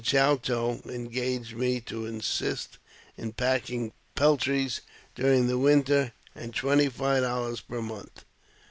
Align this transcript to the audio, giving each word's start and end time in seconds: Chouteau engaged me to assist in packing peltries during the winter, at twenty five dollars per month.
Chouteau 0.03 0.81
engaged 0.87 1.55
me 1.55 1.79
to 1.81 2.07
assist 2.07 2.79
in 3.17 3.33
packing 3.33 3.93
peltries 4.15 4.81
during 5.13 5.45
the 5.45 5.59
winter, 5.59 6.13
at 6.35 6.55
twenty 6.55 6.89
five 6.89 7.21
dollars 7.21 7.61
per 7.61 7.83
month. 7.83 8.25